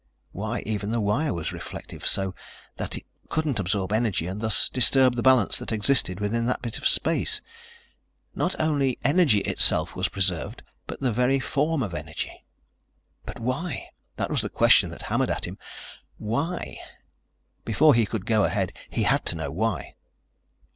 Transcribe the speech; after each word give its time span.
Why, 0.31 0.63
even 0.65 0.89
the 0.89 0.99
wire 0.99 1.31
was 1.31 1.53
reflective, 1.53 2.07
so 2.07 2.33
that 2.77 2.97
it 2.97 3.05
couldn't 3.29 3.59
absorb 3.59 3.93
energy 3.93 4.25
and 4.25 4.41
thus 4.41 4.67
disturb 4.67 5.13
the 5.13 5.21
balance 5.21 5.59
that 5.59 5.71
existed 5.71 6.19
within 6.19 6.47
that 6.47 6.63
bit 6.63 6.79
of 6.79 6.87
space. 6.87 7.39
Not 8.33 8.59
only 8.59 8.97
energy 9.03 9.41
itself 9.41 9.95
was 9.95 10.09
preserved, 10.09 10.63
but 10.87 11.01
the 11.01 11.11
very 11.13 11.39
form 11.39 11.83
of 11.83 11.93
energy. 11.93 12.43
But 13.27 13.37
why? 13.41 13.91
That 14.15 14.31
was 14.31 14.41
the 14.41 14.49
question 14.49 14.89
that 14.89 15.03
hammered 15.03 15.29
at 15.29 15.45
him. 15.45 15.59
Why? 16.17 16.79
Before 17.63 17.93
he 17.93 18.07
could 18.07 18.25
go 18.25 18.43
ahead, 18.43 18.73
he 18.89 19.03
had 19.03 19.23
to 19.27 19.35
know 19.35 19.51
why. 19.51 19.93